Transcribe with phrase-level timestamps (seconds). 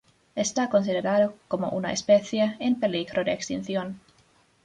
[0.33, 4.01] Está considerado como una especie en peligro de extinción.